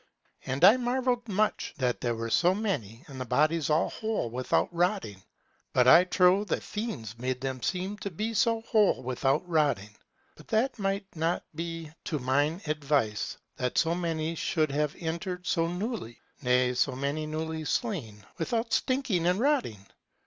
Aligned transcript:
And 0.47 0.63
I 0.63 0.77
marvelled 0.77 1.27
much, 1.27 1.75
that 1.77 2.01
there 2.01 2.15
were 2.15 2.31
so 2.31 2.55
many, 2.55 3.05
and 3.07 3.21
the 3.21 3.25
bodies 3.25 3.69
all 3.69 3.91
whole 3.91 4.31
without 4.31 4.73
rotting. 4.73 5.21
But 5.73 5.87
I 5.87 6.05
trow, 6.05 6.43
that 6.45 6.63
fiends 6.63 7.19
made 7.19 7.39
them 7.39 7.61
seem 7.61 7.99
to 7.99 8.09
be 8.09 8.33
so 8.33 8.61
whole 8.61 9.03
without 9.03 9.47
rotting. 9.47 9.95
But 10.35 10.47
that 10.47 10.79
might 10.79 11.05
not 11.15 11.43
be 11.53 11.91
to 12.05 12.17
mine 12.17 12.63
advice 12.65 13.37
that 13.57 13.77
so 13.77 13.93
many 13.93 14.33
should 14.33 14.71
have 14.71 14.95
entered 14.97 15.45
so 15.45 15.67
newly, 15.67 16.19
ne 16.41 16.73
so 16.73 16.93
many 16.93 17.27
newly 17.27 17.63
slain, 17.63 18.25
with 18.39 18.55
out 18.55 18.73
stinking 18.73 19.27
and 19.27 19.39
rotting. 19.39 19.85